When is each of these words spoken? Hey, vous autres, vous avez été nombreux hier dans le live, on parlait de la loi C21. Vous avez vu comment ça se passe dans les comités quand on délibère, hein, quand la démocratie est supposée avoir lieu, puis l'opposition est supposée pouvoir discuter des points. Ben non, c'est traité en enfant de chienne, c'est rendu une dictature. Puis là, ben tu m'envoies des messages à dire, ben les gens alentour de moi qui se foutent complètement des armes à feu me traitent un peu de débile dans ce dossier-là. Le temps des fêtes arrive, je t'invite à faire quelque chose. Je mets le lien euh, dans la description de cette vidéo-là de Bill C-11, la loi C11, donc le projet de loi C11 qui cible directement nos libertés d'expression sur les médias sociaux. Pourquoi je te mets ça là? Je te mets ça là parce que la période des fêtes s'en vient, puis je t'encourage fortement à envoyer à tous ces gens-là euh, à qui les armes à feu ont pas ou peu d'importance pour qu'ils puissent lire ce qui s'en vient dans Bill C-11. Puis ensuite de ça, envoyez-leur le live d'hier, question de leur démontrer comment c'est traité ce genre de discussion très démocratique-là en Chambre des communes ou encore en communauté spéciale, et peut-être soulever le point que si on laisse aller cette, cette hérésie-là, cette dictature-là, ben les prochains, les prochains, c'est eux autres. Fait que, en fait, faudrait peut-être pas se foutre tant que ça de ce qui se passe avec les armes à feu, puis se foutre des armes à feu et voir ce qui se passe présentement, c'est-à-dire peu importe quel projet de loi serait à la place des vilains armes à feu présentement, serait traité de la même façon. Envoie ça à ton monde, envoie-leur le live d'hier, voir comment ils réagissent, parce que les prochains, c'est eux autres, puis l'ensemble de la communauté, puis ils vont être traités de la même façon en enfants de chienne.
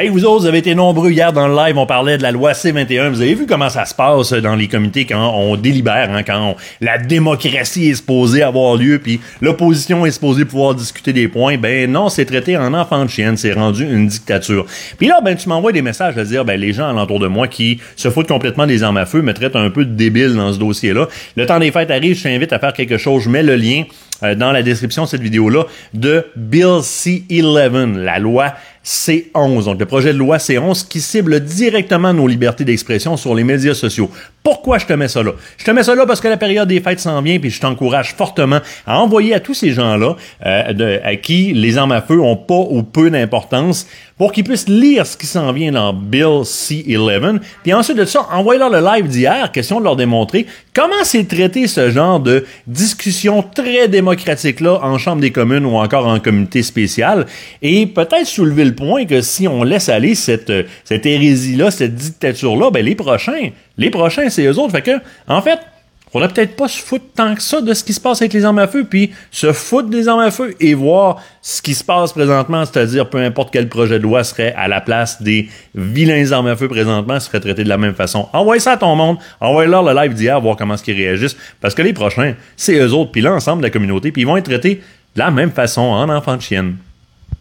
Hey, 0.00 0.10
vous 0.10 0.24
autres, 0.24 0.42
vous 0.42 0.46
avez 0.46 0.58
été 0.58 0.76
nombreux 0.76 1.10
hier 1.10 1.32
dans 1.32 1.48
le 1.48 1.56
live, 1.56 1.76
on 1.76 1.84
parlait 1.84 2.18
de 2.18 2.22
la 2.22 2.30
loi 2.30 2.52
C21. 2.52 3.08
Vous 3.08 3.20
avez 3.20 3.34
vu 3.34 3.46
comment 3.46 3.68
ça 3.68 3.84
se 3.84 3.92
passe 3.92 4.32
dans 4.32 4.54
les 4.54 4.68
comités 4.68 5.04
quand 5.06 5.34
on 5.34 5.56
délibère, 5.56 6.12
hein, 6.12 6.22
quand 6.22 6.54
la 6.80 6.98
démocratie 6.98 7.88
est 7.88 7.94
supposée 7.96 8.44
avoir 8.44 8.76
lieu, 8.76 9.00
puis 9.00 9.18
l'opposition 9.40 10.06
est 10.06 10.12
supposée 10.12 10.44
pouvoir 10.44 10.76
discuter 10.76 11.12
des 11.12 11.26
points. 11.26 11.58
Ben 11.58 11.90
non, 11.90 12.10
c'est 12.10 12.26
traité 12.26 12.56
en 12.56 12.74
enfant 12.74 13.04
de 13.04 13.10
chienne, 13.10 13.36
c'est 13.36 13.52
rendu 13.52 13.82
une 13.92 14.06
dictature. 14.06 14.66
Puis 14.98 15.08
là, 15.08 15.20
ben 15.20 15.36
tu 15.36 15.48
m'envoies 15.48 15.72
des 15.72 15.82
messages 15.82 16.16
à 16.16 16.22
dire, 16.22 16.44
ben 16.44 16.60
les 16.60 16.72
gens 16.72 16.88
alentour 16.88 17.18
de 17.18 17.26
moi 17.26 17.48
qui 17.48 17.80
se 17.96 18.08
foutent 18.08 18.28
complètement 18.28 18.68
des 18.68 18.84
armes 18.84 18.98
à 18.98 19.04
feu 19.04 19.20
me 19.20 19.34
traitent 19.34 19.56
un 19.56 19.70
peu 19.70 19.84
de 19.84 19.94
débile 19.94 20.36
dans 20.36 20.52
ce 20.52 20.60
dossier-là. 20.60 21.08
Le 21.34 21.44
temps 21.44 21.58
des 21.58 21.72
fêtes 21.72 21.90
arrive, 21.90 22.16
je 22.16 22.22
t'invite 22.22 22.52
à 22.52 22.60
faire 22.60 22.72
quelque 22.72 22.98
chose. 22.98 23.24
Je 23.24 23.30
mets 23.30 23.42
le 23.42 23.56
lien 23.56 23.82
euh, 24.22 24.34
dans 24.34 24.50
la 24.50 24.62
description 24.62 25.04
de 25.04 25.08
cette 25.08 25.22
vidéo-là 25.22 25.64
de 25.94 26.26
Bill 26.34 26.82
C-11, 26.82 27.96
la 27.96 28.18
loi 28.18 28.54
C11, 28.84 29.64
donc 29.64 29.80
le 29.80 29.86
projet 29.86 30.12
de 30.12 30.18
loi 30.18 30.38
C11 30.38 30.86
qui 30.88 31.00
cible 31.00 31.40
directement 31.40 32.12
nos 32.12 32.26
libertés 32.26 32.64
d'expression 32.64 33.16
sur 33.16 33.34
les 33.34 33.44
médias 33.44 33.74
sociaux. 33.74 34.10
Pourquoi 34.42 34.78
je 34.78 34.86
te 34.86 34.92
mets 34.92 35.08
ça 35.08 35.22
là? 35.22 35.32
Je 35.58 35.64
te 35.64 35.70
mets 35.70 35.82
ça 35.82 35.94
là 35.94 36.06
parce 36.06 36.20
que 36.20 36.28
la 36.28 36.36
période 36.36 36.68
des 36.68 36.80
fêtes 36.80 37.00
s'en 37.00 37.20
vient, 37.20 37.38
puis 37.38 37.50
je 37.50 37.60
t'encourage 37.60 38.14
fortement 38.14 38.60
à 38.86 38.98
envoyer 38.98 39.34
à 39.34 39.40
tous 39.40 39.54
ces 39.54 39.72
gens-là 39.72 40.16
euh, 40.46 40.98
à 41.04 41.16
qui 41.16 41.52
les 41.52 41.76
armes 41.76 41.92
à 41.92 42.00
feu 42.00 42.20
ont 42.20 42.36
pas 42.36 42.54
ou 42.54 42.82
peu 42.82 43.10
d'importance 43.10 43.86
pour 44.16 44.32
qu'ils 44.32 44.44
puissent 44.44 44.68
lire 44.68 45.06
ce 45.06 45.16
qui 45.16 45.26
s'en 45.26 45.52
vient 45.52 45.72
dans 45.72 45.92
Bill 45.92 46.44
C-11. 46.44 47.40
Puis 47.62 47.72
ensuite 47.72 47.96
de 47.96 48.04
ça, 48.04 48.26
envoyez-leur 48.32 48.68
le 48.68 48.80
live 48.80 49.06
d'hier, 49.06 49.52
question 49.52 49.78
de 49.78 49.84
leur 49.84 49.96
démontrer 49.96 50.46
comment 50.74 51.04
c'est 51.04 51.26
traité 51.26 51.66
ce 51.66 51.90
genre 51.90 52.20
de 52.20 52.44
discussion 52.66 53.42
très 53.42 53.88
démocratique-là 53.88 54.80
en 54.82 54.98
Chambre 54.98 55.20
des 55.20 55.30
communes 55.30 55.64
ou 55.64 55.76
encore 55.76 56.06
en 56.06 56.18
communauté 56.18 56.62
spéciale, 56.62 57.26
et 57.62 57.86
peut-être 57.86 58.26
soulever 58.26 58.64
le 58.64 58.74
point 58.78 59.04
que 59.04 59.20
si 59.20 59.48
on 59.48 59.62
laisse 59.62 59.88
aller 59.88 60.14
cette, 60.14 60.52
cette 60.84 61.04
hérésie-là, 61.04 61.70
cette 61.70 61.94
dictature-là, 61.94 62.70
ben 62.70 62.84
les 62.84 62.94
prochains, 62.94 63.50
les 63.76 63.90
prochains, 63.90 64.30
c'est 64.30 64.44
eux 64.44 64.58
autres. 64.58 64.72
Fait 64.72 64.82
que, 64.82 64.98
en 65.26 65.42
fait, 65.42 65.58
faudrait 66.12 66.28
peut-être 66.28 66.56
pas 66.56 66.68
se 66.68 66.80
foutre 66.80 67.04
tant 67.14 67.34
que 67.34 67.42
ça 67.42 67.60
de 67.60 67.74
ce 67.74 67.84
qui 67.84 67.92
se 67.92 68.00
passe 68.00 68.22
avec 68.22 68.32
les 68.32 68.44
armes 68.44 68.58
à 68.58 68.66
feu, 68.66 68.86
puis 68.88 69.10
se 69.30 69.52
foutre 69.52 69.88
des 69.88 70.08
armes 70.08 70.20
à 70.20 70.30
feu 70.30 70.54
et 70.60 70.74
voir 70.74 71.22
ce 71.42 71.60
qui 71.60 71.74
se 71.74 71.84
passe 71.84 72.12
présentement, 72.12 72.64
c'est-à-dire 72.64 73.10
peu 73.10 73.18
importe 73.18 73.50
quel 73.52 73.68
projet 73.68 73.98
de 73.98 74.04
loi 74.04 74.24
serait 74.24 74.54
à 74.56 74.68
la 74.68 74.80
place 74.80 75.22
des 75.22 75.48
vilains 75.74 76.32
armes 76.32 76.46
à 76.46 76.56
feu 76.56 76.68
présentement, 76.68 77.20
serait 77.20 77.40
traité 77.40 77.64
de 77.64 77.68
la 77.68 77.78
même 77.78 77.94
façon. 77.94 78.28
Envoie 78.32 78.58
ça 78.58 78.72
à 78.72 78.76
ton 78.76 78.94
monde, 78.96 79.18
envoie-leur 79.40 79.82
le 79.82 79.94
live 79.94 80.14
d'hier, 80.14 80.40
voir 80.40 80.56
comment 80.56 80.76
ils 80.86 80.94
réagissent, 80.94 81.36
parce 81.60 81.74
que 81.74 81.82
les 81.82 81.92
prochains, 81.92 82.34
c'est 82.56 82.78
eux 82.78 82.92
autres, 82.92 83.12
puis 83.12 83.20
l'ensemble 83.20 83.60
de 83.60 83.66
la 83.66 83.70
communauté, 83.70 84.12
puis 84.12 84.22
ils 84.22 84.26
vont 84.26 84.36
être 84.36 84.46
traités 84.46 84.80
de 85.14 85.18
la 85.18 85.30
même 85.30 85.50
façon 85.50 85.82
en 85.82 86.08
enfants 86.08 86.36
de 86.36 86.42
chienne. 86.42 86.76